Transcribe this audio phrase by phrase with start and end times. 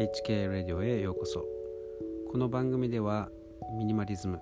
[0.00, 1.44] HK ラディオへようこそ。
[2.32, 3.28] この番組では
[3.76, 4.40] ミニマリズム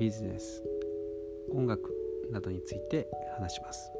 [0.00, 0.62] ビジネス
[1.52, 1.94] 音楽
[2.32, 3.06] などについて
[3.38, 3.92] 話します。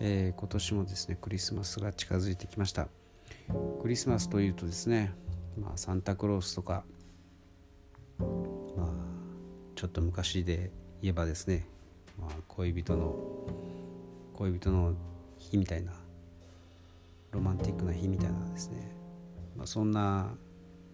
[0.00, 2.88] えー今年もですねクリスマスが近づいてきました。
[3.82, 5.12] クリスマスというとですね、
[5.60, 6.84] まあ、サンタクロースとか、
[9.80, 10.70] ちょっと昔で
[11.00, 11.64] 言えばですね、
[12.20, 13.16] まあ、恋人の
[14.34, 14.92] 恋人の
[15.38, 15.92] 日みたいな
[17.30, 18.94] ロマンティックな日みたいなですね、
[19.56, 20.34] まあ、そんな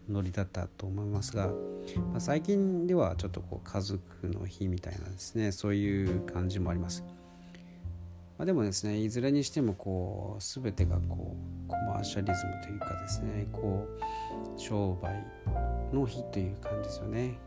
[0.08, 7.02] ノリだったと思いますが、まあ、最近ではちょっとこう家族の日みたいなですねそういう感じもあります。
[8.38, 11.34] まあ、でもですねいずれにしてもこう全てがこ
[11.66, 13.88] うコマーシャリズムというかですねこ
[14.56, 15.26] う商売
[15.92, 17.45] の日という感じですよね。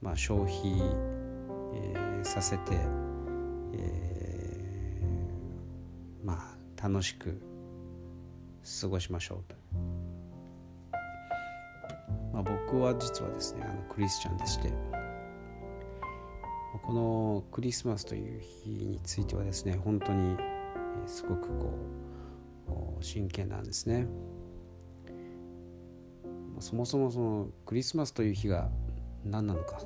[0.00, 0.54] まあ、消費、
[1.74, 2.72] えーさせて、
[3.72, 7.40] えーまあ楽しく
[8.82, 9.56] 過ごしましょうと。
[12.32, 14.72] まあ、僕は実はですねあのクリスチャンでして
[16.82, 20.36] このクリスマスという日についてはですね本当に
[21.06, 21.48] すごく
[22.68, 24.06] こう真剣なんですね。
[26.60, 28.70] そもそもそのクリスマスという日が
[29.24, 29.80] 何なのか、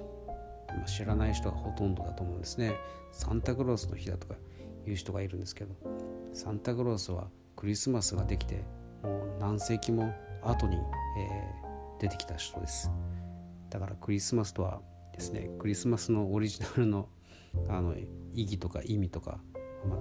[0.69, 2.75] まあ知らない人がほとんどだと思うんですね。
[3.13, 4.35] サンタクロースの日だとか
[4.87, 5.75] いう人がいるんですけど
[6.33, 8.65] サンタクロースはクリスマスができて
[9.03, 10.13] もう何世紀も
[10.43, 11.65] 後に、えー
[12.05, 12.91] 出てきた人です。
[13.71, 14.81] だからクリスマスとは
[15.13, 17.09] ですねクリスマスのオリジナルの
[17.69, 17.95] あの
[18.35, 19.39] 意義とか意味とか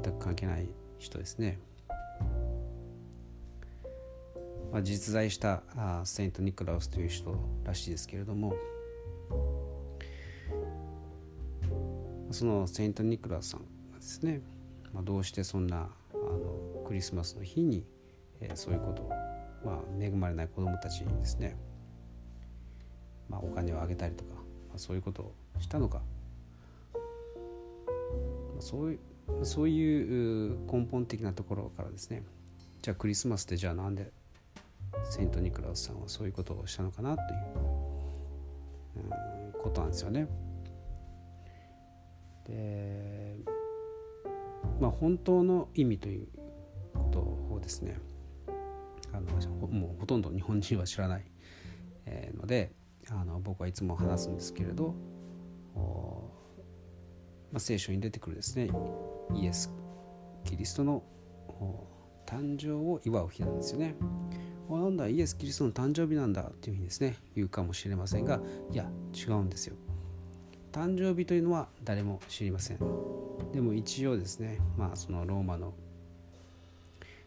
[0.03, 0.67] 全く関係ない
[0.97, 1.59] 人ですね。
[4.71, 8.55] まあ、実在したあセント・ニクラウスという人らしいですけれども
[12.33, 13.61] そのセント・ニクラウスさん
[13.91, 14.41] がですね、
[14.93, 15.77] まあ、どうしてそんな
[16.13, 17.85] あのクリスマスの日に、
[18.41, 19.09] えーそういうことを、
[19.63, 21.55] まあ、恵まれない子どもたちにですね、
[23.29, 24.41] まあ、お金をあげたりとか、ま
[24.75, 26.01] あ、そういうことをしたのか、
[26.93, 26.99] ま
[28.59, 28.99] あ、そういう
[29.43, 32.23] そういう根本的なところからですね
[32.81, 34.11] じゃあクリスマスってじゃあなんで
[35.09, 37.29] セント・ニクラウスさんはそういうことをしたのかなという、
[39.61, 40.27] ことなんですよね。
[42.45, 43.37] で
[44.79, 46.27] まあ本当の意味という
[46.93, 47.99] ことをですね
[49.11, 51.25] あのもうほとんど日本人は知らない、
[52.35, 52.71] ので
[53.09, 54.95] あの僕はいつも話すんですけれど
[57.53, 58.69] まあ、聖書に出てくるですね
[59.35, 59.71] イエス・
[60.43, 61.03] キリストの
[62.25, 63.95] 誕生を祝う日なんですよね。
[64.69, 68.39] なんだイエス・キリストの誕生日なんだっていうふうにですね言うかもしれませんが
[68.71, 69.75] いや違うんですよ。
[70.73, 72.79] 誕生日というのは誰も知りません。
[73.53, 75.73] でも一応ですねまあそのローマの、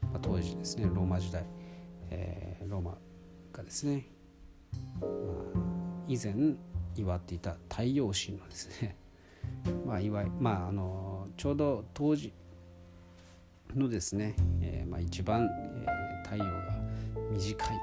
[0.02, 1.44] まあ、当時ですねローマ時代、
[2.10, 2.98] えーローマ
[3.52, 4.08] がですね、
[5.00, 5.10] まあ、
[6.08, 6.34] 以前
[6.96, 8.96] 祝っていた太陽神のですね
[9.86, 12.32] まあいまああのちょうど当時
[13.74, 15.48] のですね、えーまあ、一番、
[15.84, 16.50] えー太陽が
[17.30, 17.80] 短い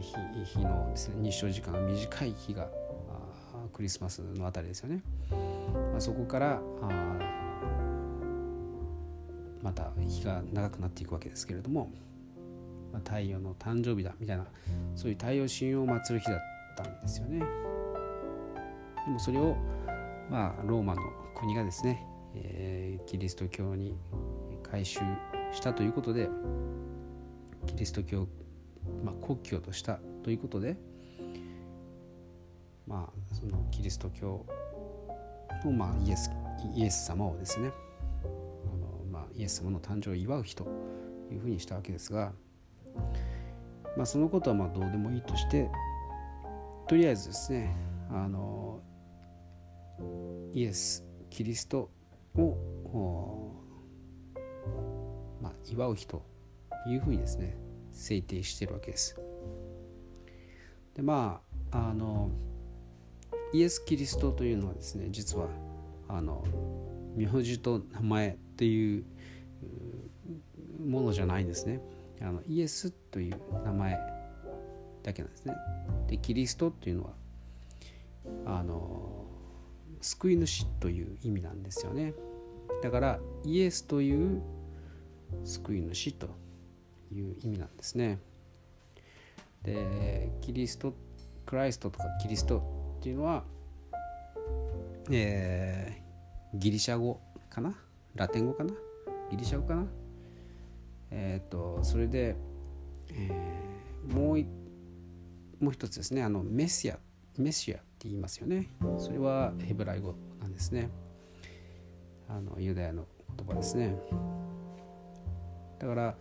[0.00, 0.14] 日
[0.44, 2.70] 日のですね日照時間が短い日が
[3.76, 5.02] クリスマスのあたりですよね。
[5.92, 7.18] まあ、そこからあ
[9.62, 11.92] また日が長くなっていくわけですけれども、
[12.90, 14.46] まあ、太陽の誕生日だみたいな
[14.94, 16.40] そういう太陽神を祀る日だっ
[16.74, 17.40] たんですよね。
[17.40, 17.44] で
[19.12, 19.54] もそれを
[20.30, 21.02] まあローマの
[21.34, 22.02] 国がですね、
[22.34, 23.94] えーキリスト教に
[24.62, 25.00] 改宗
[25.52, 26.30] したということで
[27.66, 28.26] キリスト教、
[29.04, 30.78] まあ、国教としたということで
[32.86, 34.44] まあそのキリスト教
[35.64, 36.30] の、まあ、イエス
[36.74, 37.70] イエス様をですね
[38.64, 40.66] あの、まあ、イエス様の誕生を祝う日と
[41.30, 42.32] いうふうにしたわけですが、
[43.96, 45.68] まあ、そのことはまあどうでもいいとして
[46.88, 47.76] とりあえずですね
[48.10, 48.80] あの
[50.52, 51.90] イエスキリスト
[52.36, 53.52] を、
[55.42, 56.22] まあ、祝う日と
[56.86, 57.56] いうふうにですね
[57.92, 59.16] 制定しているわけです。
[60.94, 61.40] でま
[61.72, 62.30] ああの
[63.52, 65.48] イエス・キリストというのはですね実は
[66.08, 66.44] あの
[67.16, 69.04] 名字と名前っていう
[70.84, 71.80] ものじゃないんですね。
[72.20, 73.98] あのイエスという名前
[75.02, 75.54] だけなんですね。
[76.08, 77.10] でキリストっていうのは
[78.44, 79.26] あの
[80.00, 82.14] 救い主という意味なんですよね。
[82.82, 84.42] だからイエスという
[85.44, 86.28] 救い主と
[87.12, 88.18] いう意味なんですね。
[89.62, 90.94] でキリスト
[91.44, 93.44] クライストとかキリストっていうのは、
[95.10, 97.20] えー、ギリシャ語
[97.50, 97.74] かな？
[98.14, 98.72] ラテン語かな？
[99.30, 99.86] ギリシャ語かな？
[101.10, 102.36] えっ、ー、とそれで、
[103.12, 104.44] えー、もう
[105.64, 106.22] もう一つですね。
[106.22, 106.98] あのメシア
[107.38, 108.68] メシアって言いますよね。
[108.98, 110.90] それはヘブライ語なんですね。
[112.28, 113.06] あのユダヤの
[113.36, 113.96] 言葉ですね。
[115.78, 116.16] だから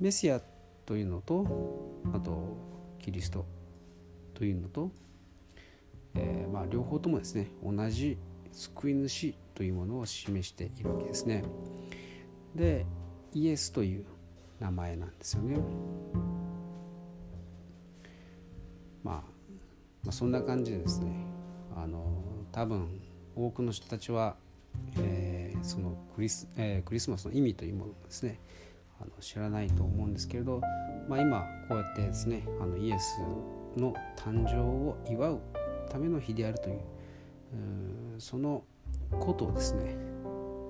[0.00, 0.40] メシア
[0.84, 2.56] というのとあと
[2.98, 3.46] キリスト
[4.34, 4.90] というのと、
[6.18, 8.18] えー、まあ両方ともですね同じ
[8.52, 11.44] 救い主というものを示しているわけですね。
[12.54, 12.84] で
[13.32, 14.04] イエスという
[14.58, 15.58] 名前なんですよね。
[19.04, 19.14] まあ、
[20.02, 21.12] まあ、そんな感じでですね
[21.76, 22.04] あの
[22.50, 23.00] 多分
[23.36, 24.36] 多くの人たちは、
[24.98, 28.40] えー、そのクリス,、えー、クリスマスの意味というものをですね
[29.00, 30.60] あの知らないと思うんですけれど、
[31.08, 33.20] まあ、今こうやってですねあのイエス
[33.76, 35.40] の誕生を祝う
[35.88, 36.80] ための日であるという
[38.18, 38.64] その
[39.18, 39.96] ことをですね、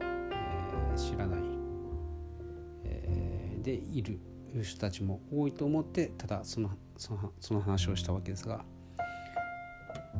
[0.01, 1.41] えー、知らない、
[2.85, 4.19] えー、でいる
[4.63, 8.65] 人たちも多いと思ってただそのそのその話をしたわけですが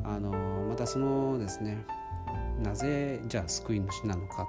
[0.03, 0.31] あの
[0.67, 1.85] またそのですね
[2.61, 4.47] なぜじゃあ救い主なのか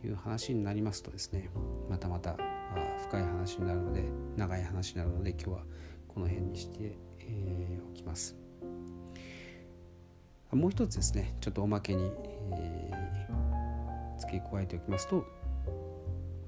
[0.00, 1.50] という話になりますとですね
[1.88, 2.36] またまた
[3.08, 4.04] 深い話になるので
[4.36, 5.58] 長い話になるので今日は
[6.08, 8.39] この辺にして、えー、おきます。
[10.52, 12.10] もう一つですねちょっとおまけに、
[12.52, 15.24] えー、付け加えておきますと、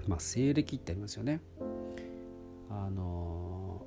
[0.08, 1.40] まあ、西暦ってありますよね。
[2.68, 3.86] あの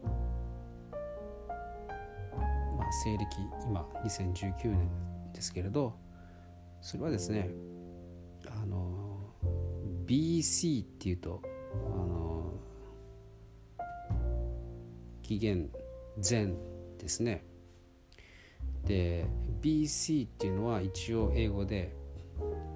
[2.78, 3.26] まあ、西暦
[3.66, 4.90] 今2019年
[5.34, 5.96] ですけれど
[6.82, 7.50] それはですね
[8.48, 9.34] あの
[10.06, 11.42] BC っていうと
[11.74, 12.54] あの
[15.24, 15.70] 紀元
[16.30, 16.54] 前
[17.00, 17.44] ですね
[18.86, 19.26] で
[19.62, 21.94] BC っていうのは一応英語で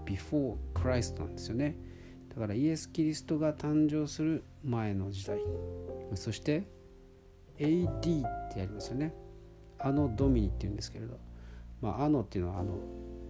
[0.06, 1.76] Before Christ なんですよね。
[2.30, 5.40] だからイエス・キリストが誕生する前の時代。
[6.16, 6.64] そして
[7.58, 9.14] AD ってやりますよね。
[9.78, 11.18] あのドミニっていうんですけれど。
[11.82, 12.74] まああのっていうのはあの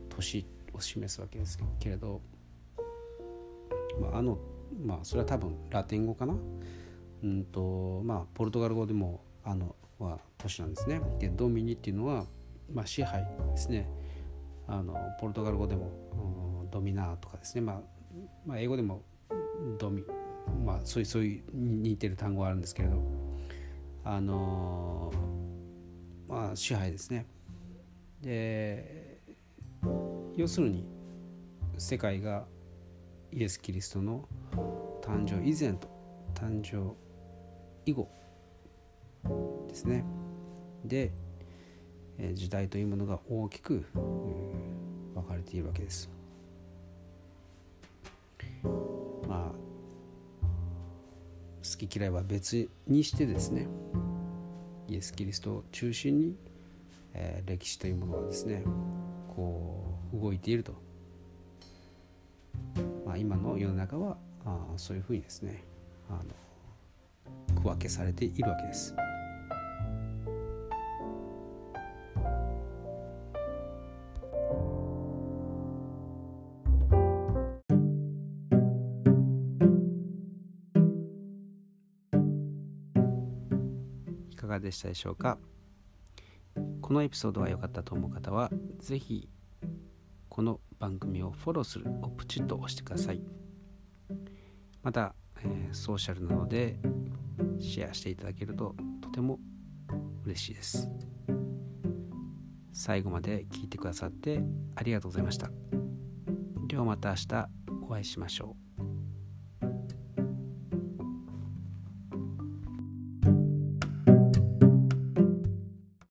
[0.10, 2.22] 年を示すわけですけれど、
[4.00, 4.38] まあ、あの
[4.84, 6.36] まあそれは多分ラテン語かな。
[7.24, 11.02] うんとまあポルトガル語でもあのは年なんですね。
[11.20, 12.26] でドミニっていうのは、
[12.74, 13.90] まあ、支配ですね。
[14.68, 15.92] あのポルトガル語でも、
[16.64, 17.82] うん、ドミナーとかですね、まあ、
[18.46, 19.02] まあ英語でも
[19.80, 20.04] ドミ
[20.64, 23.30] まあそういうそういう似てる単語があるんですけれど。
[24.04, 25.12] あの
[26.28, 27.26] まあ支配ですね。
[28.22, 29.20] で
[30.36, 30.86] 要するに
[31.78, 32.46] 世界が
[33.32, 34.28] イエス・キリストの
[35.02, 35.88] 誕生以前と
[36.34, 36.96] 誕生
[37.86, 38.10] 以後
[39.68, 40.04] ですね。
[40.84, 41.12] で
[42.34, 46.10] 時代というものが大きく分かれているわけです
[49.28, 49.60] まあ
[51.64, 53.68] 好き嫌いは別にしてですね
[54.88, 56.36] イエス・キリストを中心に、
[57.14, 58.64] えー、歴史というものはですね
[59.36, 60.74] こう動いていると、
[63.06, 65.64] まあ、今の世の中はあそういうふうにですね
[66.10, 68.96] あの区分けされているわけです。
[84.40, 85.38] かがでしたでしょうか？
[86.82, 89.30] このエピソードが良かったと思う方は是非
[90.30, 93.22] この番組をフォローするをプチッと押してください。
[94.82, 96.80] また、えー、ソーシャルなので
[97.60, 99.40] シェアしていただけるととても
[100.26, 100.90] 嬉しいです。
[102.72, 104.42] 最後まで聞いてくださって
[104.76, 105.52] ありがとうございました。
[106.68, 107.50] ではまた明日
[107.84, 108.69] お会いしましょう。